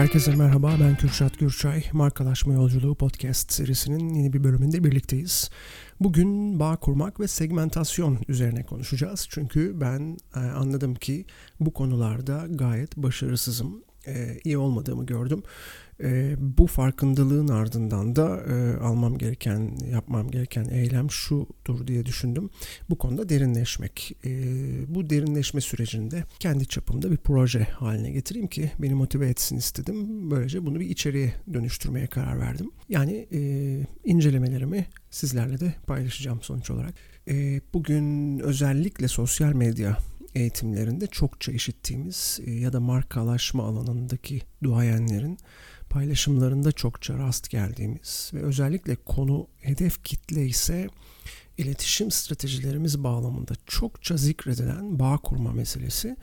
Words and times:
Herkese 0.00 0.36
merhaba 0.36 0.72
ben 0.80 0.96
Kürşat 0.96 1.38
Gürçay. 1.38 1.84
Markalaşma 1.92 2.54
Yolculuğu 2.54 2.94
podcast 2.94 3.52
serisinin 3.52 4.14
yeni 4.14 4.32
bir 4.32 4.44
bölümünde 4.44 4.84
birlikteyiz. 4.84 5.50
Bugün 6.00 6.60
bağ 6.60 6.76
kurmak 6.76 7.20
ve 7.20 7.28
segmentasyon 7.28 8.18
üzerine 8.28 8.62
konuşacağız. 8.62 9.26
Çünkü 9.30 9.80
ben 9.80 10.16
e, 10.36 10.38
anladım 10.38 10.94
ki 10.94 11.26
bu 11.60 11.72
konularda 11.72 12.46
gayet 12.50 12.96
başarısızım. 12.96 13.82
E, 14.06 14.40
iyi 14.44 14.58
olmadığımı 14.58 15.06
gördüm 15.06 15.42
e, 16.02 16.36
bu 16.38 16.66
farkındalığın 16.66 17.48
ardından 17.48 18.16
da 18.16 18.40
e, 18.48 18.76
almam 18.76 19.18
gereken, 19.18 19.78
yapmam 19.92 20.30
gereken 20.30 20.64
eylem 20.64 21.10
şudur 21.10 21.86
diye 21.86 22.06
düşündüm. 22.06 22.50
Bu 22.90 22.98
konuda 22.98 23.28
derinleşmek. 23.28 24.16
E, 24.24 24.30
bu 24.94 25.10
derinleşme 25.10 25.60
sürecinde 25.60 26.24
kendi 26.38 26.66
çapımda 26.66 27.10
bir 27.10 27.16
proje 27.16 27.64
haline 27.64 28.10
getireyim 28.10 28.48
ki 28.48 28.70
beni 28.78 28.94
motive 28.94 29.28
etsin 29.28 29.56
istedim. 29.56 30.30
Böylece 30.30 30.66
bunu 30.66 30.80
bir 30.80 30.86
içeriye 30.86 31.32
dönüştürmeye 31.54 32.06
karar 32.06 32.40
verdim. 32.40 32.70
Yani 32.88 33.28
e, 33.32 33.40
incelemelerimi 34.04 34.86
sizlerle 35.10 35.60
de 35.60 35.74
paylaşacağım 35.86 36.42
sonuç 36.42 36.70
olarak. 36.70 36.94
E, 37.28 37.60
bugün 37.74 38.38
özellikle 38.38 39.08
sosyal 39.08 39.52
medya 39.52 39.96
eğitimlerinde 40.34 41.06
çokça 41.06 41.52
işittiğimiz 41.52 42.40
e, 42.46 42.50
ya 42.50 42.72
da 42.72 42.80
markalaşma 42.80 43.64
alanındaki 43.64 44.42
duayenlerin 44.62 45.38
paylaşımlarında 45.90 46.72
çokça 46.72 47.18
rast 47.18 47.50
geldiğimiz 47.50 48.30
ve 48.34 48.42
özellikle 48.42 48.96
konu 48.96 49.46
hedef 49.56 50.04
kitle 50.04 50.46
ise 50.46 50.88
iletişim 51.58 52.10
stratejilerimiz 52.10 53.04
bağlamında 53.04 53.52
çokça 53.66 54.16
zikredilen 54.16 54.98
bağ 54.98 55.16
kurma 55.16 55.52
meselesi 55.52 56.16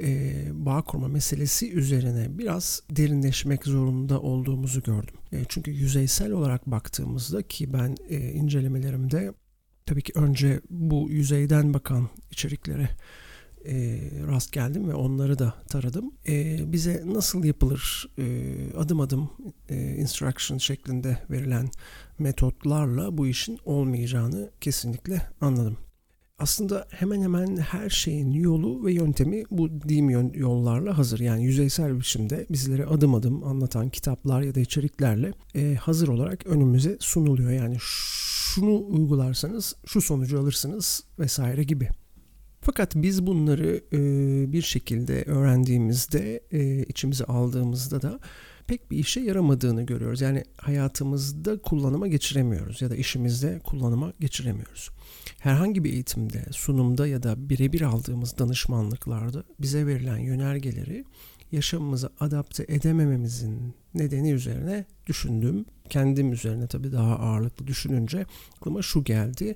e, 0.00 0.32
bağ 0.52 0.82
kurma 0.82 1.08
meselesi 1.08 1.72
üzerine 1.72 2.38
biraz 2.38 2.82
derinleşmek 2.90 3.64
zorunda 3.64 4.20
olduğumuzu 4.20 4.82
gördüm. 4.82 5.14
E, 5.32 5.44
çünkü 5.48 5.70
yüzeysel 5.70 6.32
olarak 6.32 6.66
baktığımızda 6.66 7.42
ki 7.42 7.72
ben 7.72 7.96
incelemelerimde 8.10 9.32
tabii 9.86 10.02
ki 10.02 10.12
önce 10.14 10.60
bu 10.70 11.06
yüzeyden 11.10 11.74
bakan 11.74 12.08
içeriklere 12.30 12.88
e, 13.68 14.00
rast 14.26 14.52
geldim 14.52 14.88
ve 14.88 14.94
onları 14.94 15.38
da 15.38 15.54
taradım. 15.68 16.12
E, 16.28 16.58
bize 16.72 17.02
nasıl 17.06 17.44
yapılır 17.44 18.08
e, 18.18 18.54
adım 18.76 19.00
adım 19.00 19.30
e, 19.68 19.96
instruction 19.96 20.58
şeklinde 20.58 21.18
verilen 21.30 21.70
metotlarla 22.18 23.18
bu 23.18 23.26
işin 23.26 23.58
olmayacağını 23.64 24.50
kesinlikle 24.60 25.22
anladım. 25.40 25.76
Aslında 26.38 26.86
hemen 26.90 27.22
hemen 27.22 27.56
her 27.56 27.90
şeyin 27.90 28.30
yolu 28.30 28.84
ve 28.84 28.92
yöntemi 28.92 29.44
bu 29.50 29.82
diyeyim 29.88 30.34
yollarla 30.34 30.98
hazır. 30.98 31.20
Yani 31.20 31.44
yüzeysel 31.44 31.98
biçimde 31.98 32.46
bizlere 32.50 32.86
adım 32.86 33.14
adım 33.14 33.44
anlatan 33.44 33.88
kitaplar 33.90 34.42
ya 34.42 34.54
da 34.54 34.60
içeriklerle 34.60 35.32
e, 35.54 35.74
hazır 35.74 36.08
olarak 36.08 36.46
önümüze 36.46 36.96
sunuluyor. 37.00 37.50
Yani 37.50 37.76
şunu 37.80 38.86
uygularsanız 38.88 39.74
şu 39.86 40.00
sonucu 40.00 40.40
alırsınız 40.40 41.04
vesaire 41.18 41.64
gibi. 41.64 41.88
Fakat 42.60 42.92
biz 42.96 43.26
bunları 43.26 43.80
e, 43.92 43.98
bir 44.52 44.62
şekilde 44.62 45.22
öğrendiğimizde, 45.22 46.40
e, 46.52 46.82
içimize 46.82 47.24
aldığımızda 47.24 48.02
da 48.02 48.20
pek 48.66 48.90
bir 48.90 48.98
işe 48.98 49.20
yaramadığını 49.20 49.82
görüyoruz. 49.82 50.20
Yani 50.20 50.44
hayatımızda 50.56 51.62
kullanıma 51.62 52.06
geçiremiyoruz 52.06 52.82
ya 52.82 52.90
da 52.90 52.96
işimizde 52.96 53.58
kullanıma 53.64 54.12
geçiremiyoruz. 54.20 54.90
Herhangi 55.38 55.84
bir 55.84 55.92
eğitimde, 55.92 56.44
sunumda 56.50 57.06
ya 57.06 57.22
da 57.22 57.48
birebir 57.50 57.80
aldığımız 57.80 58.38
danışmanlıklarda 58.38 59.44
bize 59.60 59.86
verilen 59.86 60.18
yönergeleri 60.18 61.04
yaşamımıza 61.52 62.10
adapte 62.20 62.64
edemememizin 62.68 63.74
nedeni 63.94 64.30
üzerine 64.30 64.84
düşündüm. 65.06 65.64
Kendim 65.88 66.32
üzerine 66.32 66.66
tabii 66.66 66.92
daha 66.92 67.18
ağırlıklı 67.18 67.66
düşününce 67.66 68.26
aklıma 68.56 68.82
şu 68.82 69.04
geldi 69.04 69.54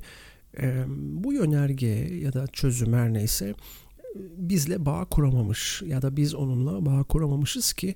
bu 0.99 1.33
yönerge 1.33 1.87
ya 2.23 2.33
da 2.33 2.47
çözüm 2.47 2.93
her 2.93 3.13
neyse 3.13 3.55
bizle 4.37 4.87
bağ 4.87 5.05
kuramamış 5.05 5.83
ya 5.87 6.03
da 6.03 6.17
biz 6.17 6.35
onunla 6.35 6.87
bağ 6.87 7.03
kuramamışız 7.03 7.73
ki 7.73 7.95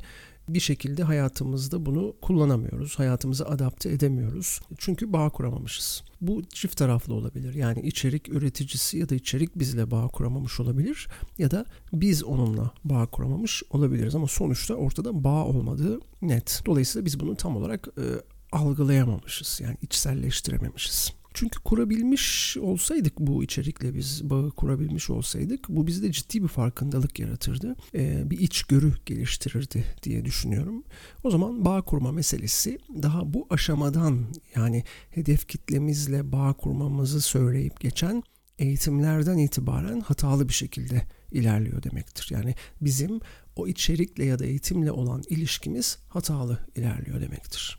bir 0.49 0.61
şekilde 0.61 1.03
hayatımızda 1.03 1.87
bunu 1.87 2.15
kullanamıyoruz. 2.23 2.99
Hayatımıza 2.99 3.45
adapte 3.45 3.91
edemiyoruz. 3.91 4.61
Çünkü 4.79 5.13
bağ 5.13 5.29
kuramamışız. 5.29 6.03
Bu 6.21 6.43
çift 6.45 6.77
taraflı 6.77 7.15
olabilir. 7.15 7.55
Yani 7.55 7.81
içerik 7.81 8.29
üreticisi 8.29 8.99
ya 8.99 9.09
da 9.09 9.15
içerik 9.15 9.59
bizle 9.59 9.91
bağ 9.91 10.09
kuramamış 10.09 10.61
olabilir 10.61 11.09
ya 11.39 11.51
da 11.51 11.65
biz 11.93 12.25
onunla 12.25 12.71
bağ 12.85 13.07
kuramamış 13.07 13.63
olabiliriz 13.71 14.15
ama 14.15 14.27
sonuçta 14.27 14.75
ortada 14.75 15.25
bağ 15.25 15.45
olmadığı 15.45 16.01
net. 16.23 16.63
Dolayısıyla 16.67 17.07
biz 17.07 17.21
bunu 17.21 17.37
tam 17.37 17.57
olarak 17.57 17.89
e, 17.99 18.05
algılayamamışız. 18.53 19.61
Yani 19.63 19.77
içselleştirememişiz. 19.83 21.13
Çünkü 21.37 21.61
kurabilmiş 21.61 22.57
olsaydık 22.57 23.19
bu 23.19 23.45
içerikle 23.45 23.95
biz 23.95 24.31
bağı 24.31 24.51
kurabilmiş 24.51 25.11
olsaydık 25.11 25.69
bu 25.69 25.87
bizde 25.87 26.13
ciddi 26.13 26.43
bir 26.43 26.49
farkındalık 26.49 27.19
yaratırdı. 27.19 27.77
Ee, 27.95 28.31
bir 28.31 28.39
içgörü 28.39 28.93
geliştirirdi 29.07 29.85
diye 30.03 30.25
düşünüyorum. 30.25 30.85
O 31.25 31.31
zaman 31.31 31.65
bağ 31.65 31.83
kurma 31.83 32.13
meselesi 32.13 32.79
daha 33.03 33.35
bu 33.35 33.47
aşamadan 33.51 34.25
yani 34.55 34.85
hedef 35.11 35.49
kitlemizle 35.49 36.33
bağ 36.33 36.53
kurmamızı 36.53 37.21
söyleyip 37.21 37.81
geçen 37.81 38.23
eğitimlerden 38.59 39.39
itibaren 39.39 40.01
hatalı 40.01 40.49
bir 40.49 40.55
şekilde 40.55 41.03
ilerliyor 41.33 41.83
demektir. 41.83 42.29
Yani 42.31 42.55
bizim 42.81 43.21
o 43.57 43.69
içerikle 43.69 44.25
ya 44.25 44.39
da 44.39 44.45
eğitimle 44.45 44.93
olan 44.93 45.23
ilişkimiz 45.29 45.99
hatalı 46.09 46.59
ilerliyor 46.77 47.21
demektir. 47.21 47.79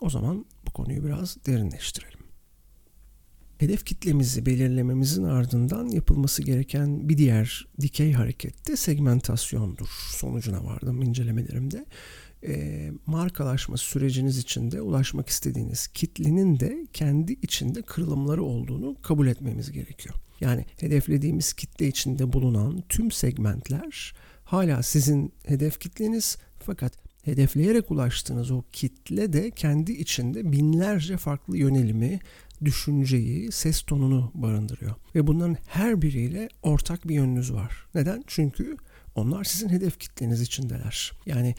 O 0.00 0.10
zaman 0.10 0.44
bu 0.66 0.70
konuyu 0.70 1.04
biraz 1.04 1.36
derinleştirelim. 1.46 2.23
Hedef 3.64 3.84
kitlemizi 3.84 4.46
belirlememizin 4.46 5.24
ardından 5.24 5.86
yapılması 5.86 6.42
gereken 6.42 7.08
bir 7.08 7.18
diğer 7.18 7.66
dikey 7.80 8.12
hareket 8.12 8.68
de 8.68 8.76
segmentasyondur. 8.76 9.88
Sonucuna 10.10 10.64
vardım 10.64 11.02
incelemelerimde. 11.02 11.86
E, 12.46 12.90
markalaşma 13.06 13.76
süreciniz 13.76 14.38
içinde 14.38 14.80
ulaşmak 14.80 15.28
istediğiniz 15.28 15.86
kitlenin 15.86 16.60
de 16.60 16.86
kendi 16.92 17.32
içinde 17.32 17.82
kırılımları 17.82 18.42
olduğunu 18.42 18.96
kabul 19.02 19.26
etmemiz 19.26 19.72
gerekiyor. 19.72 20.14
Yani 20.40 20.64
hedeflediğimiz 20.80 21.52
kitle 21.52 21.88
içinde 21.88 22.32
bulunan 22.32 22.84
tüm 22.88 23.10
segmentler 23.10 24.14
hala 24.44 24.82
sizin 24.82 25.32
hedef 25.46 25.80
kitleniz 25.80 26.38
fakat 26.58 26.92
hedefleyerek 27.22 27.90
ulaştığınız 27.90 28.50
o 28.50 28.62
kitle 28.72 29.32
de 29.32 29.50
kendi 29.50 29.92
içinde 29.92 30.52
binlerce 30.52 31.16
farklı 31.16 31.56
yönelimi, 31.56 32.20
düşünceyi, 32.64 33.52
ses 33.52 33.82
tonunu 33.82 34.30
barındırıyor. 34.34 34.94
Ve 35.14 35.26
bunların 35.26 35.56
her 35.66 36.02
biriyle 36.02 36.48
ortak 36.62 37.08
bir 37.08 37.14
yönünüz 37.14 37.52
var. 37.52 37.86
Neden? 37.94 38.24
Çünkü 38.26 38.76
onlar 39.14 39.44
sizin 39.44 39.68
hedef 39.68 39.98
kitleniz 39.98 40.40
içindeler. 40.40 41.12
Yani 41.26 41.54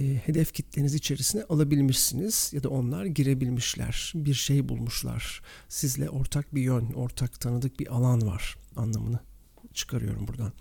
e, 0.00 0.04
hedef 0.04 0.52
kitleniz 0.52 0.94
içerisine 0.94 1.42
alabilmişsiniz 1.42 2.50
ya 2.54 2.62
da 2.62 2.68
onlar 2.68 3.04
girebilmişler. 3.04 4.12
Bir 4.14 4.34
şey 4.34 4.68
bulmuşlar. 4.68 5.42
Sizle 5.68 6.10
ortak 6.10 6.54
bir 6.54 6.62
yön, 6.62 6.92
ortak 6.92 7.40
tanıdık 7.40 7.80
bir 7.80 7.94
alan 7.94 8.26
var 8.26 8.56
anlamını 8.76 9.18
çıkarıyorum 9.74 10.28
buradan. 10.28 10.52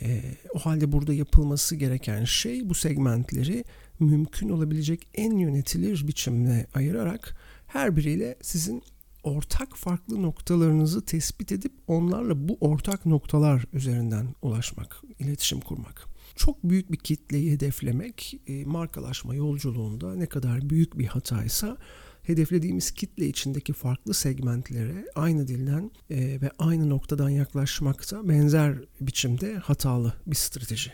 E, 0.00 0.22
o 0.54 0.58
halde 0.58 0.92
burada 0.92 1.14
yapılması 1.14 1.76
gereken 1.76 2.24
şey 2.24 2.68
bu 2.68 2.74
segmentleri 2.74 3.64
mümkün 4.00 4.48
olabilecek 4.48 5.08
en 5.14 5.36
yönetilir 5.36 6.08
biçimde 6.08 6.66
ayırarak 6.74 7.36
her 7.66 7.96
biriyle 7.96 8.36
sizin 8.42 8.82
ortak 9.22 9.76
farklı 9.76 10.22
noktalarınızı 10.22 11.04
tespit 11.04 11.52
edip 11.52 11.72
onlarla 11.86 12.48
bu 12.48 12.58
ortak 12.60 13.06
noktalar 13.06 13.64
üzerinden 13.72 14.34
ulaşmak, 14.42 15.02
iletişim 15.18 15.60
kurmak. 15.60 16.06
Çok 16.36 16.64
büyük 16.64 16.92
bir 16.92 16.96
kitleyi 16.96 17.52
hedeflemek 17.52 18.40
e, 18.46 18.64
markalaşma 18.64 19.34
yolculuğunda 19.34 20.14
ne 20.14 20.26
kadar 20.26 20.70
büyük 20.70 20.98
bir 20.98 21.06
hataysa 21.06 21.76
hedeflediğimiz 22.22 22.90
kitle 22.90 23.26
içindeki 23.28 23.72
farklı 23.72 24.14
segmentlere 24.14 25.04
aynı 25.14 25.48
dilden 25.48 25.90
e, 26.10 26.40
ve 26.40 26.50
aynı 26.58 26.90
noktadan 26.90 27.28
yaklaşmakta 27.28 28.28
benzer 28.28 28.78
biçimde 29.00 29.54
hatalı 29.54 30.12
bir 30.26 30.36
strateji. 30.36 30.92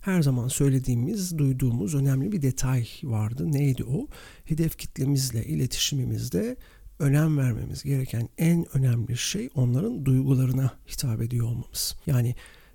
Her 0.00 0.22
zaman 0.22 0.48
söylediğimiz, 0.48 1.38
duyduğumuz 1.38 1.94
önemli 1.94 2.32
bir 2.32 2.42
detay 2.42 2.88
vardı. 3.02 3.52
Neydi 3.52 3.84
o? 3.84 4.08
Hedef 4.44 4.78
kitlemizle 4.78 5.44
iletişimimizde 5.44 6.56
önem 6.98 7.38
vermemiz 7.38 7.82
gereken 7.82 8.28
en 8.38 8.76
önemli 8.76 9.16
şey 9.16 9.48
onların 9.54 10.04
duygularına 10.04 10.70
hitap 10.88 11.22
ediyor 11.22 11.46
olmamız. 11.46 11.96
Yani 12.06 12.34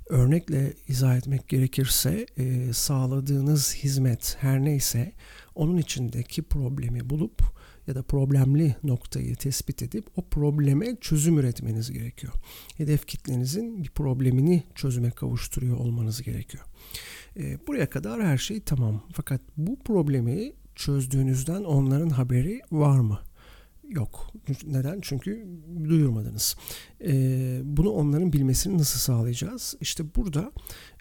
örnekle 0.10 0.74
izah 0.88 1.18
etmek 1.18 1.48
gerekirse 1.48 2.26
e, 2.38 2.74
sağladığınız 2.74 3.76
hizmet 3.76 4.38
her 4.40 4.64
neyse 4.64 5.14
onun 5.56 5.78
içindeki 5.78 6.44
problemi 6.44 7.10
bulup 7.10 7.42
ya 7.88 7.96
da 7.96 8.04
problemli 8.04 8.76
noktayı 8.84 9.36
tespit 9.36 9.84
edip 9.84 10.06
o 10.16 10.22
probleme 10.30 10.96
çözüm 11.02 11.38
üretmeniz 11.38 11.92
gerekiyor. 11.92 12.34
Hedef 12.78 13.08
kitlenizin 13.08 13.84
bir 13.84 13.90
problemini 13.90 14.64
çözüme 14.76 15.12
kavuşturuyor 15.12 15.78
olmanız 15.78 16.22
gerekiyor. 16.22 16.64
E, 17.38 17.68
buraya 17.68 17.90
kadar 17.90 18.24
her 18.24 18.38
şey 18.38 18.62
tamam. 18.62 19.04
Fakat 19.14 19.42
bu 19.58 19.80
problemi 19.80 20.54
çözdüğünüzden 20.76 21.64
onların 21.64 22.10
haberi 22.10 22.62
var 22.72 23.00
mı? 23.00 23.20
Yok. 23.90 24.32
Neden? 24.66 25.00
Çünkü 25.02 25.48
duyurmadınız. 25.90 26.56
E, 27.06 27.12
bunu 27.64 27.90
onların 27.90 28.34
bilmesini 28.34 28.78
nasıl 28.78 29.00
sağlayacağız? 29.00 29.76
İşte 29.82 30.04
burada 30.16 30.52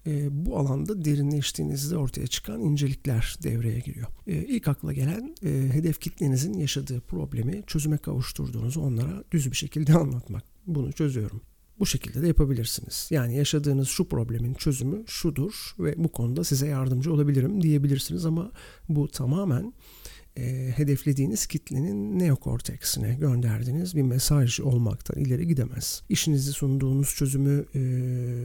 e, 0.06 0.46
bu 0.46 0.58
alanda 0.58 1.04
derinleştiğinizde 1.04 1.96
ortaya 1.96 2.26
çıkan 2.26 2.60
incelikler 2.60 3.36
devreye 3.42 3.78
giriyor. 3.78 4.08
E, 4.26 4.32
ilk 4.32 4.68
akla 4.68 4.92
gelen 4.92 5.34
e, 5.44 5.48
hedef 5.48 6.00
kitlenizin 6.00 6.54
yaşadığı 6.54 7.00
problemi 7.00 7.62
çözüme 7.66 7.98
kavuşturduğunuzu 7.98 8.80
onlara 8.80 9.24
düz 9.30 9.50
bir 9.50 9.56
şekilde 9.56 9.94
anlatmak. 9.98 10.44
Bunu 10.66 10.92
çözüyorum. 10.92 11.40
Bu 11.78 11.86
şekilde 11.86 12.22
de 12.22 12.26
yapabilirsiniz. 12.26 13.08
Yani 13.10 13.36
yaşadığınız 13.36 13.88
şu 13.88 14.08
problemin 14.08 14.54
çözümü 14.54 15.04
şudur 15.06 15.74
ve 15.78 15.94
bu 15.96 16.08
konuda 16.08 16.44
size 16.44 16.66
yardımcı 16.66 17.12
olabilirim 17.12 17.62
diyebilirsiniz 17.62 18.26
ama 18.26 18.50
bu 18.88 19.08
tamamen 19.08 19.72
e, 20.36 20.72
hedeflediğiniz 20.76 21.46
kitlenin 21.46 22.18
neokorteksine 22.18 23.14
gönderdiğiniz 23.14 23.96
bir 23.96 24.02
mesaj 24.02 24.60
olmaktan 24.60 25.20
ileri 25.20 25.46
gidemez. 25.46 26.02
İşinizi 26.08 26.52
sunduğunuz 26.52 27.14
çözümü 27.14 27.64
e, 27.74 27.80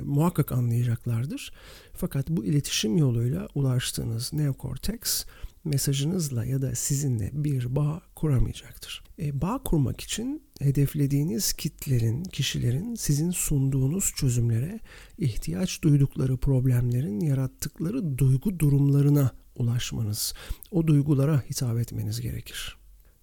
muhakkak 0.03 0.51
anlayacaklardır. 0.51 1.51
Fakat 1.93 2.29
bu 2.29 2.45
iletişim 2.45 2.97
yoluyla 2.97 3.47
ulaştığınız 3.55 4.33
neokorteks 4.33 5.25
mesajınızla 5.63 6.45
ya 6.45 6.61
da 6.61 6.75
sizinle 6.75 7.29
bir 7.33 7.75
bağ 7.75 8.01
kuramayacaktır. 8.15 9.03
E, 9.19 9.41
bağ 9.41 9.59
kurmak 9.63 10.01
için 10.01 10.41
hedeflediğiniz 10.59 11.53
kitlerin, 11.53 12.23
kişilerin 12.23 12.95
sizin 12.95 13.31
sunduğunuz 13.31 14.13
çözümlere, 14.15 14.79
ihtiyaç 15.17 15.81
duydukları 15.81 16.37
problemlerin 16.37 17.19
yarattıkları 17.19 18.17
duygu 18.17 18.59
durumlarına 18.59 19.31
ulaşmanız, 19.57 20.33
o 20.71 20.87
duygulara 20.87 21.43
hitap 21.49 21.77
etmeniz 21.77 22.21
gerekir. 22.21 22.77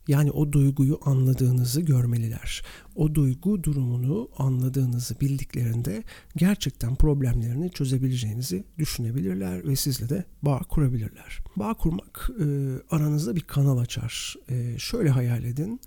Yani 0.09 0.31
o 0.31 0.53
duyguyu 0.53 1.01
anladığınızı 1.03 1.81
görmeliler. 1.81 2.63
O 2.95 3.15
duygu 3.15 3.65
durumunu 3.65 4.29
anladığınızı 4.39 5.21
bildiklerinde 5.21 6.03
gerçekten 6.37 6.97
problemlerini 6.97 7.71
çözebileceğinizi 7.71 8.65
düşünebilirler 8.79 9.69
ve 9.69 9.77
sizle 9.77 10.09
de 10.09 10.25
bağ 10.43 10.59
kurabilirler. 10.59 11.39
Bağ 11.57 11.75
kurmak 11.75 12.31
e, 12.41 12.45
aranızda 12.91 13.37
bir 13.37 13.41
kanal 13.41 13.79
açar. 13.79 14.35
E, 14.49 14.79
şöyle 14.79 15.11
hayal 15.11 15.45
edin. 15.45 15.81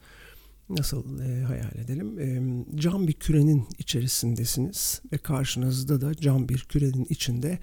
Nasıl 0.69 1.19
e, 1.19 1.43
hayal 1.43 1.75
edelim? 1.75 2.19
E, 2.19 2.55
cam 2.75 3.07
bir 3.07 3.13
kürenin 3.13 3.67
içerisindesiniz 3.77 5.01
ve 5.11 5.17
karşınızda 5.17 6.01
da 6.01 6.13
cam 6.15 6.49
bir 6.49 6.59
kürenin 6.59 7.05
içinde 7.09 7.59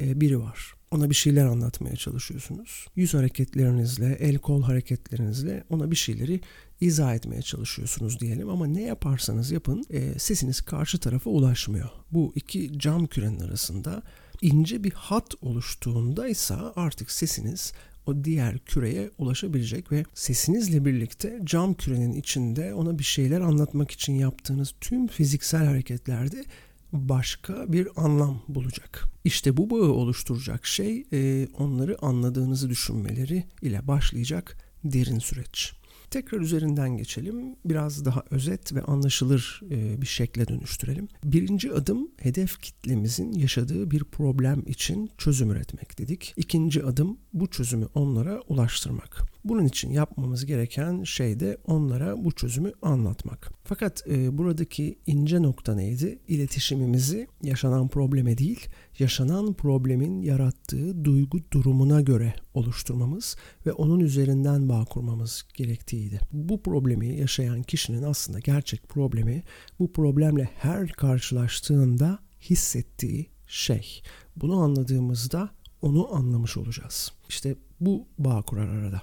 e, 0.00 0.20
biri 0.20 0.40
var 0.40 0.75
ona 0.90 1.10
bir 1.10 1.14
şeyler 1.14 1.44
anlatmaya 1.44 1.96
çalışıyorsunuz. 1.96 2.86
Yüz 2.96 3.14
hareketlerinizle, 3.14 4.16
el 4.20 4.38
kol 4.38 4.62
hareketlerinizle 4.62 5.64
ona 5.70 5.90
bir 5.90 5.96
şeyleri 5.96 6.40
izah 6.80 7.14
etmeye 7.14 7.42
çalışıyorsunuz 7.42 8.20
diyelim 8.20 8.48
ama 8.48 8.66
ne 8.66 8.82
yaparsanız 8.82 9.50
yapın 9.50 9.84
e, 9.90 10.18
sesiniz 10.18 10.60
karşı 10.60 10.98
tarafa 10.98 11.30
ulaşmıyor. 11.30 11.88
Bu 12.12 12.32
iki 12.34 12.78
cam 12.78 13.06
kürenin 13.06 13.40
arasında 13.40 14.02
ince 14.42 14.84
bir 14.84 14.92
hat 14.92 15.34
oluştuğunda 15.40 16.28
ise 16.28 16.54
artık 16.54 17.10
sesiniz 17.10 17.72
o 18.06 18.24
diğer 18.24 18.58
küreye 18.58 19.10
ulaşabilecek 19.18 19.92
ve 19.92 20.04
sesinizle 20.14 20.84
birlikte 20.84 21.40
cam 21.44 21.74
kürenin 21.74 22.12
içinde 22.12 22.74
ona 22.74 22.98
bir 22.98 23.04
şeyler 23.04 23.40
anlatmak 23.40 23.90
için 23.90 24.12
yaptığınız 24.12 24.74
tüm 24.80 25.06
fiziksel 25.06 25.64
hareketlerde 25.64 26.44
başka 26.92 27.72
bir 27.72 27.88
anlam 27.96 28.42
bulacak. 28.48 29.04
İşte 29.24 29.56
bu 29.56 29.70
bağı 29.70 29.92
oluşturacak 29.92 30.66
şey 30.66 31.04
e, 31.12 31.48
onları 31.58 31.96
anladığınızı 32.02 32.70
düşünmeleri 32.70 33.44
ile 33.62 33.86
başlayacak 33.86 34.56
derin 34.84 35.18
süreç. 35.18 35.72
Tekrar 36.10 36.40
üzerinden 36.40 36.96
geçelim. 36.96 37.56
Biraz 37.64 38.04
daha 38.04 38.24
özet 38.30 38.74
ve 38.74 38.82
anlaşılır 38.82 39.60
e, 39.70 40.02
bir 40.02 40.06
şekle 40.06 40.48
dönüştürelim. 40.48 41.08
Birinci 41.24 41.72
adım 41.72 42.08
hedef 42.18 42.60
kitlemizin 42.60 43.32
yaşadığı 43.32 43.90
bir 43.90 44.04
problem 44.04 44.62
için 44.66 45.10
çözüm 45.18 45.50
üretmek 45.50 45.98
dedik. 45.98 46.34
İkinci 46.36 46.84
adım 46.84 47.18
bu 47.32 47.46
çözümü 47.46 47.86
onlara 47.94 48.40
ulaştırmak. 48.48 49.22
Bunun 49.48 49.64
için 49.64 49.90
yapmamız 49.90 50.46
gereken 50.46 51.02
şey 51.02 51.40
de 51.40 51.58
onlara 51.66 52.24
bu 52.24 52.32
çözümü 52.32 52.72
anlatmak. 52.82 53.52
Fakat 53.64 54.04
e, 54.08 54.38
buradaki 54.38 54.98
ince 55.06 55.42
nokta 55.42 55.74
neydi? 55.74 56.18
İletişimimizi 56.28 57.28
yaşanan 57.42 57.88
probleme 57.88 58.38
değil, 58.38 58.68
yaşanan 58.98 59.54
problemin 59.54 60.20
yarattığı 60.22 61.04
duygu 61.04 61.38
durumuna 61.52 62.00
göre 62.00 62.34
oluşturmamız 62.54 63.36
ve 63.66 63.72
onun 63.72 64.00
üzerinden 64.00 64.68
bağ 64.68 64.84
kurmamız 64.84 65.44
gerektiğiydi. 65.54 66.20
Bu 66.32 66.62
problemi 66.62 67.16
yaşayan 67.16 67.62
kişinin 67.62 68.02
aslında 68.02 68.38
gerçek 68.38 68.88
problemi 68.88 69.42
bu 69.78 69.92
problemle 69.92 70.50
her 70.58 70.88
karşılaştığında 70.88 72.18
hissettiği 72.50 73.26
şey. 73.46 74.02
Bunu 74.36 74.60
anladığımızda 74.60 75.50
onu 75.82 76.14
anlamış 76.14 76.56
olacağız. 76.56 77.12
İşte 77.28 77.56
bu 77.80 78.06
bağ 78.18 78.42
kurar 78.42 78.68
arada. 78.68 79.00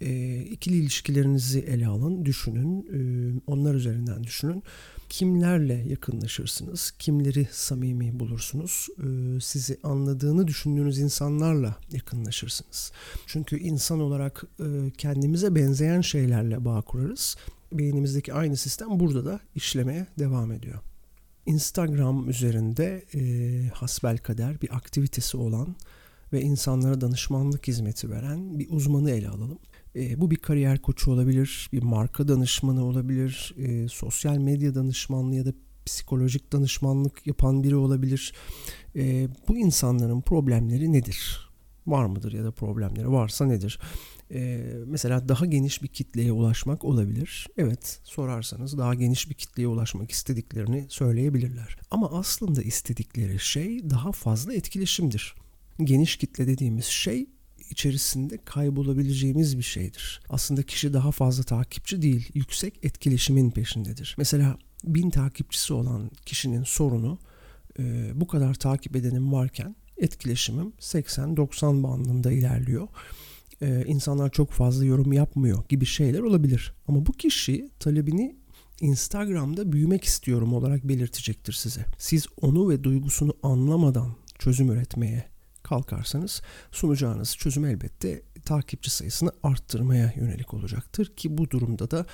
E, 0.00 0.38
ikili 0.40 0.76
ilişkilerinizi 0.76 1.60
ele 1.60 1.86
alın, 1.86 2.24
düşünün, 2.24 2.86
e, 2.92 3.00
onlar 3.46 3.74
üzerinden 3.74 4.24
düşünün. 4.24 4.62
Kimlerle 5.08 5.84
yakınlaşırsınız, 5.88 6.90
kimleri 6.98 7.48
samimi 7.50 8.20
bulursunuz, 8.20 8.88
e, 8.98 9.40
sizi 9.40 9.78
anladığını 9.82 10.48
düşündüğünüz 10.48 10.98
insanlarla 10.98 11.76
yakınlaşırsınız. 11.92 12.92
Çünkü 13.26 13.58
insan 13.58 14.00
olarak 14.00 14.44
e, 14.60 14.90
kendimize 14.98 15.54
benzeyen 15.54 16.00
şeylerle 16.00 16.64
bağ 16.64 16.82
kurarız. 16.82 17.36
Beynimizdeki 17.72 18.34
aynı 18.34 18.56
sistem 18.56 19.00
burada 19.00 19.24
da 19.24 19.40
işlemeye 19.54 20.06
devam 20.18 20.52
ediyor. 20.52 20.78
Instagram 21.46 22.28
üzerinde 22.28 23.04
e, 23.14 23.68
hasbel 23.68 24.18
kader 24.18 24.60
bir 24.62 24.76
aktivitesi 24.76 25.36
olan 25.36 25.76
ve 26.32 26.40
insanlara 26.40 27.00
danışmanlık 27.00 27.68
hizmeti 27.68 28.10
veren 28.10 28.58
bir 28.58 28.70
uzmanı 28.70 29.10
ele 29.10 29.28
alalım. 29.28 29.58
E, 29.96 30.20
bu 30.20 30.30
bir 30.30 30.36
kariyer 30.36 30.78
koçu 30.78 31.10
olabilir, 31.10 31.68
bir 31.72 31.82
marka 31.82 32.28
danışmanı 32.28 32.84
olabilir, 32.84 33.54
e, 33.58 33.88
sosyal 33.88 34.38
medya 34.38 34.74
danışmanlığı 34.74 35.34
ya 35.34 35.46
da 35.46 35.52
psikolojik 35.86 36.52
danışmanlık 36.52 37.26
yapan 37.26 37.62
biri 37.62 37.76
olabilir. 37.76 38.32
E, 38.96 39.28
bu 39.48 39.56
insanların 39.56 40.20
problemleri 40.20 40.92
nedir? 40.92 41.50
Var 41.86 42.06
mıdır 42.06 42.32
ya 42.32 42.44
da 42.44 42.50
problemleri 42.50 43.12
varsa 43.12 43.46
nedir? 43.46 43.80
E, 44.34 44.66
mesela 44.86 45.28
daha 45.28 45.46
geniş 45.46 45.82
bir 45.82 45.88
kitleye 45.88 46.32
ulaşmak 46.32 46.84
olabilir. 46.84 47.46
Evet 47.56 48.00
sorarsanız 48.04 48.78
daha 48.78 48.94
geniş 48.94 49.30
bir 49.30 49.34
kitleye 49.34 49.68
ulaşmak 49.68 50.10
istediklerini 50.10 50.86
söyleyebilirler. 50.88 51.78
Ama 51.90 52.10
aslında 52.10 52.62
istedikleri 52.62 53.38
şey 53.38 53.90
daha 53.90 54.12
fazla 54.12 54.54
etkileşimdir 54.54 55.34
geniş 55.86 56.16
kitle 56.16 56.46
dediğimiz 56.46 56.84
şey 56.84 57.26
içerisinde 57.70 58.38
kaybolabileceğimiz 58.44 59.58
bir 59.58 59.62
şeydir. 59.62 60.20
Aslında 60.28 60.62
kişi 60.62 60.92
daha 60.92 61.12
fazla 61.12 61.42
takipçi 61.42 62.02
değil, 62.02 62.30
yüksek 62.34 62.78
etkileşimin 62.82 63.50
peşindedir. 63.50 64.14
Mesela 64.18 64.58
bin 64.84 65.10
takipçisi 65.10 65.74
olan 65.74 66.10
kişinin 66.26 66.64
sorunu 66.64 67.18
e, 67.78 68.10
bu 68.14 68.26
kadar 68.26 68.54
takip 68.54 68.96
edenim 68.96 69.32
varken 69.32 69.76
etkileşimim 69.96 70.72
80-90 70.80 71.82
bandında 71.82 72.32
ilerliyor. 72.32 72.88
Ee, 73.62 73.84
insanlar 73.86 74.30
çok 74.30 74.50
fazla 74.50 74.84
yorum 74.84 75.12
yapmıyor 75.12 75.64
gibi 75.68 75.86
şeyler 75.86 76.20
olabilir. 76.20 76.74
Ama 76.88 77.06
bu 77.06 77.12
kişi 77.12 77.70
talebini 77.80 78.36
Instagram'da 78.80 79.72
büyümek 79.72 80.04
istiyorum 80.04 80.54
olarak 80.54 80.88
belirtecektir 80.88 81.52
size. 81.52 81.84
Siz 81.98 82.26
onu 82.40 82.68
ve 82.68 82.84
duygusunu 82.84 83.34
anlamadan 83.42 84.16
çözüm 84.38 84.70
üretmeye 84.70 85.29
kalkarsanız 85.70 86.42
sunacağınız 86.70 87.36
çözüm 87.36 87.64
elbette 87.64 88.22
takipçi 88.44 88.90
sayısını 88.90 89.30
arttırmaya 89.42 90.12
yönelik 90.16 90.54
olacaktır 90.54 91.16
ki 91.16 91.38
bu 91.38 91.50
durumda 91.50 91.90
da 91.90 92.06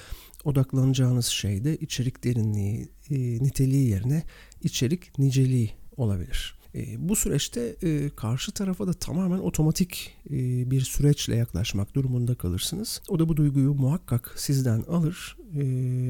odaklanacağınız 0.45 1.27
şey 1.27 1.65
de 1.65 1.77
içerik 1.77 2.25
derinliği, 2.25 2.89
e, 3.11 3.15
niteliği 3.19 3.89
yerine 3.89 4.23
içerik 4.63 5.19
niceliği 5.19 5.71
olabilir. 5.97 6.59
E, 6.75 7.09
bu 7.09 7.17
süreçte 7.17 7.77
e, 7.83 8.11
karşı 8.11 8.53
tarafa 8.53 8.87
da 8.87 8.93
tamamen 8.93 9.39
otomatik 9.39 10.17
e, 10.31 10.71
bir 10.71 10.81
süreçle 10.81 11.37
yaklaşmak 11.37 11.95
durumunda 11.95 12.35
kalırsınız. 12.35 13.03
O 13.09 13.19
da 13.19 13.29
bu 13.29 13.37
duyguyu 13.37 13.75
muhakkak 13.75 14.35
sizden 14.37 14.83
alır 14.83 15.37
e, 15.55 15.61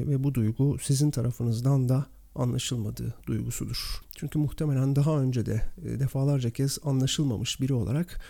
ve 0.07 0.23
bu 0.23 0.33
duygu 0.33 0.77
sizin 0.79 1.11
tarafınızdan 1.11 1.89
da 1.89 2.05
anlaşılmadığı 2.37 3.15
duygusudur. 3.27 4.01
Çünkü 4.15 4.39
muhtemelen 4.39 4.95
daha 4.95 5.19
önce 5.19 5.45
de 5.45 5.61
e, 5.85 5.99
defalarca 5.99 6.49
kez 6.49 6.79
anlaşılmamış 6.83 7.61
biri 7.61 7.73
olarak 7.73 8.21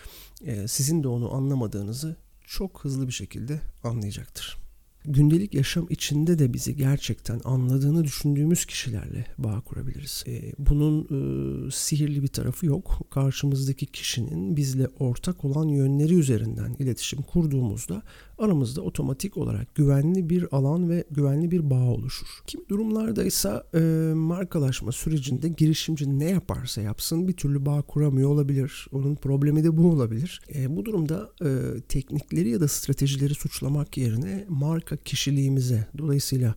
e, 0.44 0.68
sizin 0.68 1.02
de 1.02 1.08
onu 1.08 1.34
anlamadığınızı 1.34 2.16
çok 2.44 2.84
hızlı 2.84 3.06
bir 3.06 3.12
şekilde 3.12 3.60
anlayacaktır. 3.84 4.56
gündelik 5.04 5.54
yaşam 5.54 5.86
içinde 5.90 6.38
de 6.38 6.52
bizi 6.52 6.76
gerçekten 6.76 7.40
anladığını 7.44 8.04
düşündüğümüz 8.04 8.66
kişilerle 8.66 9.26
bağ 9.38 9.60
kurabiliriz. 9.60 10.24
E, 10.26 10.52
bunun 10.58 11.08
sihirli 11.70 12.22
bir 12.22 12.28
tarafı 12.28 12.66
yok. 12.66 13.00
Karşımızdaki 13.10 13.86
kişinin 13.86 14.56
bizle 14.56 14.88
ortak 14.98 15.44
olan 15.44 15.68
yönleri 15.68 16.14
üzerinden 16.14 16.76
iletişim 16.78 17.22
kurduğumuzda 17.22 18.02
aramızda 18.38 18.82
otomatik 18.82 19.36
olarak 19.36 19.74
güvenli 19.74 20.30
bir 20.30 20.46
alan 20.52 20.90
ve 20.90 21.04
güvenli 21.10 21.50
bir 21.50 21.70
bağ 21.70 21.84
oluşur. 21.84 22.26
Kimi 22.46 22.68
durumlarda 22.68 23.24
ise 23.24 23.62
e, 23.74 23.78
markalaşma 24.14 24.92
sürecinde 24.92 25.48
girişimci 25.48 26.18
ne 26.18 26.30
yaparsa 26.30 26.80
yapsın 26.80 27.28
bir 27.28 27.32
türlü 27.32 27.66
bağ 27.66 27.82
kuramıyor 27.82 28.28
olabilir. 28.28 28.86
Onun 28.92 29.14
problemi 29.14 29.64
de 29.64 29.76
bu 29.76 29.90
olabilir. 29.90 30.40
E, 30.54 30.76
bu 30.76 30.84
durumda 30.84 31.30
e, 31.42 31.80
teknikleri 31.88 32.48
ya 32.48 32.60
da 32.60 32.68
stratejileri 32.68 33.34
suçlamak 33.34 33.96
yerine 33.96 34.44
marka 34.48 34.96
kişiliğimize 34.96 35.86
dolayısıyla 35.98 36.54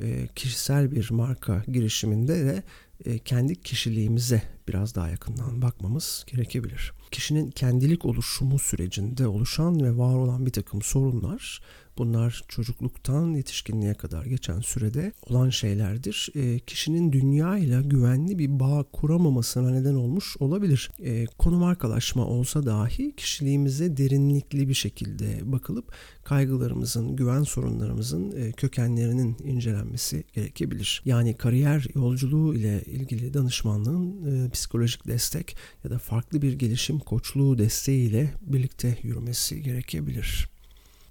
e, 0.00 0.28
kişisel 0.34 0.90
bir 0.90 1.10
marka 1.10 1.64
girişiminde 1.68 2.44
de 2.44 2.62
e, 3.04 3.18
kendi 3.18 3.54
kişiliğimize 3.62 4.42
biraz 4.68 4.94
daha 4.94 5.08
yakından 5.08 5.62
bakmamız 5.62 6.24
gerekebilir. 6.26 6.92
Kişinin 7.10 7.50
kendilik 7.50 8.04
oluşumu 8.04 8.58
sürecinde 8.58 9.26
oluşan 9.26 9.80
ve 9.82 9.96
var 9.96 10.14
olan 10.14 10.46
bir 10.46 10.52
takım 10.52 10.82
sorunlar 10.82 11.60
Bunlar 11.98 12.44
çocukluktan 12.48 13.34
yetişkinliğe 13.34 13.94
kadar 13.94 14.24
geçen 14.24 14.60
sürede 14.60 15.12
olan 15.26 15.50
şeylerdir. 15.50 16.28
E, 16.34 16.58
kişinin 16.58 17.12
dünya 17.12 17.58
ile 17.58 17.82
güvenli 17.84 18.38
bir 18.38 18.60
bağ 18.60 18.84
kuramamasına 18.92 19.70
neden 19.70 19.94
olmuş 19.94 20.36
olabilir. 20.40 20.90
E, 20.98 21.26
konu 21.26 21.58
markalaşma 21.58 22.26
olsa 22.26 22.66
dahi 22.66 23.16
kişiliğimize 23.16 23.96
derinlikli 23.96 24.68
bir 24.68 24.74
şekilde 24.74 25.52
bakılıp 25.52 25.92
kaygılarımızın, 26.24 27.16
güven 27.16 27.42
sorunlarımızın 27.42 28.32
e, 28.36 28.52
kökenlerinin 28.52 29.36
incelenmesi 29.44 30.24
gerekebilir. 30.34 31.02
Yani 31.04 31.34
kariyer 31.34 31.86
yolculuğu 31.94 32.54
ile 32.54 32.82
ilgili 32.82 33.34
danışmanlığın 33.34 34.46
e, 34.46 34.50
psikolojik 34.50 35.06
destek 35.06 35.56
ya 35.84 35.90
da 35.90 35.98
farklı 35.98 36.42
bir 36.42 36.52
gelişim 36.52 36.95
koçluğu 36.98 37.58
desteğiyle 37.58 38.34
birlikte 38.40 38.98
yürümesi 39.02 39.62
gerekebilir. 39.62 40.48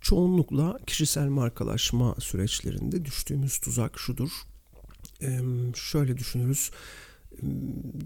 Çoğunlukla 0.01 0.79
kişisel 0.87 1.27
markalaşma 1.27 2.15
süreçlerinde 2.19 3.05
düştüğümüz 3.05 3.57
tuzak 3.57 3.99
şudur. 3.99 4.29
Ee, 5.21 5.39
şöyle 5.75 6.17
düşünürüz. 6.17 6.71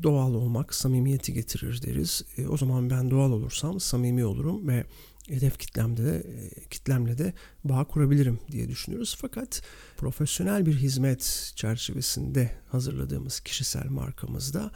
Doğal 0.03 0.33
olmak 0.33 0.75
samimiyeti 0.75 1.33
getirir 1.33 1.81
deriz. 1.81 2.23
E, 2.37 2.47
o 2.47 2.57
zaman 2.57 2.89
ben 2.89 3.11
doğal 3.11 3.31
olursam 3.31 3.79
samimi 3.79 4.25
olurum 4.25 4.67
ve 4.67 4.85
hedef 5.29 5.59
kitlemde 5.59 6.03
de, 6.05 6.23
kitlemle 6.69 7.17
de 7.17 7.33
bağ 7.63 7.83
kurabilirim 7.83 8.39
diye 8.51 8.69
düşünüyoruz. 8.69 9.17
Fakat 9.21 9.61
profesyonel 9.97 10.65
bir 10.65 10.75
hizmet 10.75 11.53
çerçevesinde 11.55 12.51
hazırladığımız 12.71 13.39
kişisel 13.39 13.89
markamızda 13.89 14.71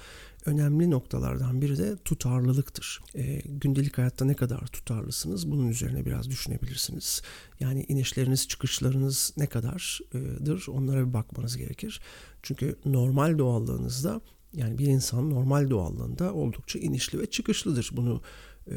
önemli 0.46 0.92
noktalardan 0.92 1.62
biri 1.62 1.78
de 1.78 1.98
tutarlılıktır. 1.98 3.02
E, 3.16 3.42
gündelik 3.46 3.98
hayatta 3.98 4.26
ne 4.26 4.34
kadar 4.34 4.68
tutarlısınız 4.68 5.52
bunun 5.52 5.68
üzerine 5.68 6.06
biraz 6.06 6.30
düşünebilirsiniz. 6.30 7.22
Yani 7.60 7.86
inişleriniz 7.88 8.48
çıkışlarınız 8.48 9.34
ne 9.38 9.48
kadardır 9.48 10.68
onlara 10.68 11.08
bir 11.08 11.14
bakmanız 11.14 11.58
gerekir. 11.58 12.02
Çünkü 12.44 12.76
normal 12.86 13.38
doğallığınızda 13.38 14.22
yani 14.54 14.78
bir 14.78 14.86
insan 14.86 15.30
normal 15.30 15.70
doğallığında 15.70 16.34
oldukça 16.34 16.80
inişli 16.80 17.20
ve 17.20 17.26
çıkışlıdır. 17.26 17.90
Bunu 17.94 18.22
e, 18.68 18.76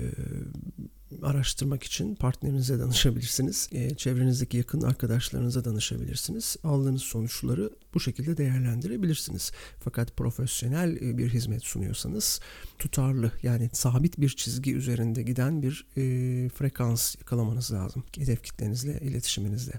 araştırmak 1.23 1.83
için 1.83 2.15
partnerinize 2.15 2.79
danışabilirsiniz. 2.79 3.69
E, 3.73 3.95
çevrenizdeki 3.95 4.57
yakın 4.57 4.81
arkadaşlarınıza 4.81 5.65
danışabilirsiniz. 5.65 6.57
Aldığınız 6.65 7.03
sonuçları 7.03 7.71
bu 7.95 8.01
şekilde 8.01 8.37
değerlendirebilirsiniz. 8.37 9.53
Fakat 9.81 10.17
profesyonel 10.17 10.97
e, 10.97 11.19
bir 11.19 11.29
hizmet 11.29 11.65
sunuyorsanız 11.65 12.41
tutarlı 12.79 13.33
yani 13.43 13.71
sabit 13.73 14.21
bir 14.21 14.29
çizgi 14.29 14.75
üzerinde 14.75 15.23
giden 15.23 15.63
bir 15.63 15.87
e, 15.97 16.03
frekans 16.49 17.17
yakalamanız 17.17 17.73
lazım. 17.73 18.05
Hedef 18.19 18.43
kitlenizle, 18.43 19.01
iletişiminizle. 19.01 19.73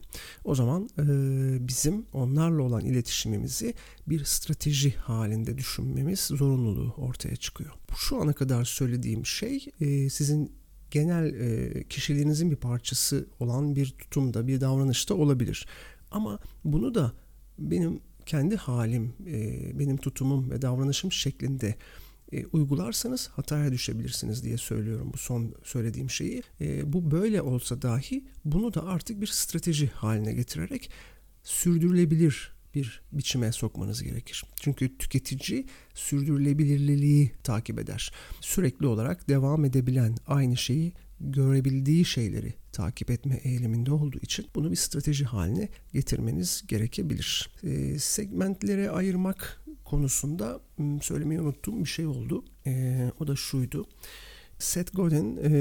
O 0.43 0.55
zaman 0.55 0.89
e, 0.99 1.03
bizim 1.67 2.05
onlarla 2.13 2.63
olan 2.63 2.85
iletişimimizi 2.85 3.73
bir 4.07 4.23
strateji 4.23 4.95
halinde 4.95 5.57
düşünmemiz 5.57 6.19
zorunluluğu 6.19 6.93
ortaya 6.97 7.35
çıkıyor. 7.35 7.71
Şu 7.97 8.21
ana 8.21 8.33
kadar 8.33 8.65
söylediğim 8.65 9.25
şey 9.25 9.65
e, 9.81 10.09
sizin 10.09 10.51
genel 10.91 11.33
e, 11.33 11.83
kişiliğinizin 11.83 12.51
bir 12.51 12.55
parçası 12.55 13.27
olan 13.39 13.75
bir 13.75 13.89
tutumda, 13.99 14.47
bir 14.47 14.61
davranışta 14.61 15.15
olabilir. 15.15 15.67
Ama 16.11 16.39
bunu 16.63 16.95
da 16.95 17.13
benim 17.59 17.99
kendi 18.25 18.55
halim, 18.55 19.13
e, 19.27 19.79
benim 19.79 19.97
tutumum 19.97 20.51
ve 20.51 20.61
davranışım 20.61 21.11
şeklinde 21.11 21.75
e, 22.31 22.45
uygularsanız 22.45 23.27
hataya 23.27 23.71
düşebilirsiniz 23.71 24.43
diye 24.43 24.57
söylüyorum 24.57 25.09
bu 25.13 25.17
son 25.17 25.53
söylediğim 25.63 26.09
şeyi. 26.09 26.43
E, 26.61 26.93
bu 26.93 27.11
böyle 27.11 27.41
olsa 27.41 27.81
dahi 27.81 28.25
bunu 28.45 28.73
da 28.73 28.85
artık 28.85 29.21
bir 29.21 29.27
strateji 29.27 29.87
haline 29.87 30.33
getirerek 30.33 30.89
sürdürülebilir 31.43 32.56
bir 32.77 33.01
biçime 33.11 33.51
sokmanız 33.51 34.03
gerekir. 34.03 34.43
Çünkü 34.61 34.97
tüketici 34.97 35.65
sürdürülebilirliği 35.93 37.31
takip 37.43 37.79
eder. 37.79 38.11
Sürekli 38.41 38.87
olarak 38.87 39.29
devam 39.29 39.65
edebilen 39.65 40.15
aynı 40.27 40.57
şeyi 40.57 40.93
görebildiği 41.19 42.05
şeyleri 42.05 42.53
takip 42.71 43.09
etme 43.11 43.35
eğiliminde 43.43 43.91
olduğu 43.91 44.19
için 44.19 44.45
bunu 44.55 44.71
bir 44.71 44.75
strateji 44.75 45.25
haline 45.25 45.69
getirmeniz 45.93 46.63
gerekebilir. 46.67 47.49
E, 47.63 47.99
segmentlere 47.99 48.89
ayırmak 48.89 49.61
konusunda 49.85 50.59
hmm, 50.75 51.01
söylemeyi 51.01 51.41
unuttuğum 51.41 51.79
bir 51.79 51.89
şey 51.89 52.05
oldu. 52.05 52.45
E, 52.67 53.11
o 53.19 53.27
da 53.27 53.35
şuydu. 53.35 53.87
Seth 54.59 54.95
Godin 54.95 55.39
e, 55.43 55.51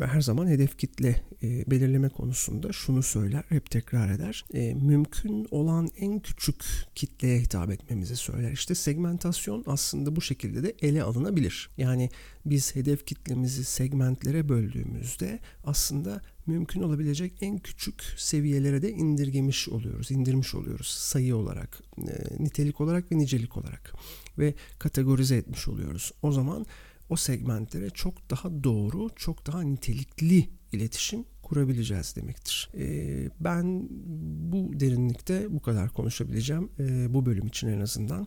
her 0.00 0.20
zaman 0.20 0.48
hedef 0.48 0.78
kitle 0.78 1.22
e, 1.42 1.70
belirleme 1.70 2.08
konusunda 2.08 2.72
şunu 2.72 3.02
söyler, 3.02 3.44
hep 3.48 3.70
tekrar 3.70 4.10
eder. 4.10 4.44
E, 4.54 4.74
mümkün 4.74 5.48
olan 5.50 5.88
en 5.96 6.20
küçük 6.20 6.64
kitleye 6.94 7.40
hitap 7.40 7.70
etmemizi 7.70 8.16
söyler. 8.16 8.52
İşte 8.52 8.74
segmentasyon 8.74 9.64
aslında 9.66 10.16
bu 10.16 10.20
şekilde 10.20 10.62
de 10.62 10.74
ele 10.82 11.02
alınabilir. 11.02 11.70
Yani 11.76 12.10
biz 12.46 12.74
hedef 12.74 13.06
kitlemizi 13.06 13.64
segmentlere 13.64 14.48
böldüğümüzde 14.48 15.38
aslında 15.64 16.20
mümkün 16.46 16.82
olabilecek 16.82 17.32
en 17.40 17.58
küçük 17.58 18.02
seviyelere 18.16 18.82
de 18.82 18.90
indirgemiş 18.90 19.68
oluyoruz, 19.68 20.10
indirmiş 20.10 20.54
oluyoruz 20.54 20.86
sayı 20.86 21.36
olarak, 21.36 21.82
e, 21.98 22.44
nitelik 22.44 22.80
olarak 22.80 23.12
ve 23.12 23.18
nicelik 23.18 23.56
olarak 23.56 23.92
ve 24.38 24.54
kategorize 24.78 25.36
etmiş 25.36 25.68
oluyoruz. 25.68 26.12
O 26.22 26.32
zaman 26.32 26.66
o 27.08 27.16
segmentlere 27.16 27.90
çok 27.90 28.30
daha 28.30 28.64
doğru, 28.64 29.08
çok 29.16 29.46
daha 29.46 29.62
nitelikli 29.62 30.48
iletişim 30.72 31.24
kurabileceğiz 31.42 32.16
demektir. 32.16 32.70
Ee, 32.78 33.30
ben 33.40 33.88
bu 34.52 34.80
derinlikte 34.80 35.46
bu 35.50 35.60
kadar 35.60 35.88
konuşabileceğim 35.88 36.68
ee, 36.78 37.14
bu 37.14 37.26
bölüm 37.26 37.46
için 37.46 37.68
en 37.68 37.80
azından. 37.80 38.26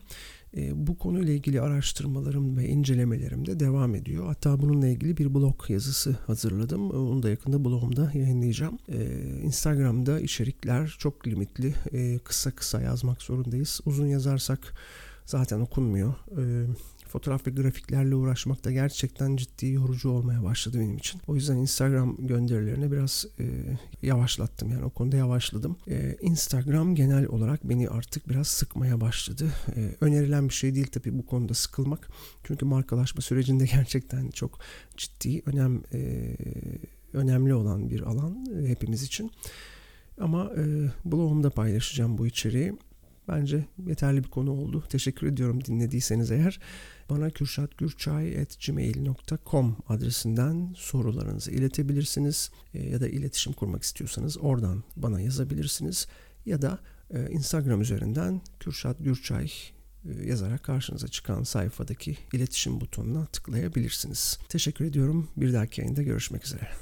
Ee, 0.58 0.88
bu 0.88 0.98
konuyla 0.98 1.34
ilgili 1.34 1.62
araştırmalarım 1.62 2.58
ve 2.58 2.68
incelemelerim 2.68 3.46
de 3.46 3.60
devam 3.60 3.96
ediyor. 3.96 4.28
Hatta 4.28 4.62
bununla 4.62 4.88
ilgili 4.88 5.18
bir 5.18 5.34
blog 5.34 5.70
yazısı 5.70 6.12
hazırladım. 6.12 6.92
Onu 6.92 7.24
da 7.24 7.30
yakında 7.30 7.66
blogumda 7.66 8.12
yayınlayacağım. 8.14 8.78
Instagram'da 9.44 10.20
içerikler 10.20 10.96
çok 11.00 11.28
limitli. 11.28 11.74
kısa 12.24 12.52
kısa 12.52 12.82
yazmak 12.82 13.22
zorundayız. 13.22 13.82
Uzun 13.86 14.08
yazarsak 14.08 14.74
zaten 15.26 15.60
okunmuyor 15.60 16.14
fotoğraf 17.16 17.48
ve 17.48 17.52
grafiklerle 17.52 18.16
uğraşmak 18.16 18.66
da 18.66 18.72
gerçekten 18.72 19.36
ciddi 19.36 19.68
yorucu 19.68 20.10
olmaya 20.10 20.44
başladı 20.44 20.80
benim 20.80 20.98
için. 20.98 21.22
O 21.28 21.36
yüzden 21.36 21.56
Instagram 21.56 22.18
gönderilerine 22.20 22.92
biraz 22.92 23.26
e, 23.40 23.46
yavaşlattım 24.02 24.72
yani 24.72 24.86
o 24.86 24.90
konuda 24.90 25.18
yavaşladım. 25.18 25.78
E, 25.88 26.18
Instagram 26.22 26.96
genel 26.96 27.26
olarak 27.26 27.64
beni 27.64 27.90
artık 27.90 28.30
biraz 28.30 28.48
sıkmaya 28.48 29.02
başladı. 29.02 29.52
E, 29.76 29.96
önerilen 30.02 30.50
bir 30.50 30.54
şey 30.54 30.76
değil 30.76 30.88
tabii 30.88 31.18
bu 31.18 31.26
konuda 31.26 31.54
sıkılmak. 31.54 32.08
Çünkü 32.44 32.66
markalaşma 32.66 33.22
sürecinde 33.22 33.66
gerçekten 33.74 34.30
çok 34.30 34.60
ciddi 34.98 35.42
önem 35.46 35.84
e, 35.94 36.32
önemli 37.14 37.54
olan 37.54 37.90
bir 37.90 38.02
alan 38.02 38.46
hepimiz 38.68 39.04
için. 39.04 39.32
Ama 40.20 40.52
e, 40.58 40.64
blogumda 41.06 41.50
paylaşacağım 41.50 42.18
bu 42.18 42.28
içeriği. 42.28 42.74
Bence 43.28 43.66
yeterli 43.88 44.24
bir 44.24 44.30
konu 44.30 44.52
oldu. 44.52 44.84
Teşekkür 44.90 45.28
ediyorum 45.28 45.66
dinlediyseniz 45.66 46.32
eğer. 46.32 46.60
Bana 47.10 47.30
kürşatgürçay.gmail.com 47.30 49.78
adresinden 49.88 50.74
sorularınızı 50.78 51.52
iletebilirsiniz. 51.52 52.52
E, 52.74 52.90
ya 52.90 53.02
da 53.02 53.08
iletişim 53.08 53.54
kurmak 53.54 53.84
istiyorsanız 53.84 54.38
oradan 54.38 54.84
bana 54.96 55.22
yazabilirsiniz. 55.22 56.08
Ya 56.46 56.62
da 56.62 56.80
e, 57.14 57.30
Instagram 57.30 57.82
üzerinden 57.82 58.42
Kürşat 58.60 58.98
Gürçay 59.00 59.52
e, 60.06 60.26
yazarak 60.26 60.64
karşınıza 60.64 61.08
çıkan 61.08 61.44
sayfadaki 61.44 62.18
iletişim 62.34 62.82
butonuna 62.82 63.26
tıklayabilirsiniz. 63.26 64.40
Teşekkür 64.50 64.86
ediyorum. 64.86 65.30
Bir 65.38 65.54
dahaki 65.54 65.82
yayında 65.82 66.04
görüşmek 66.04 66.46
üzere. 66.46 66.76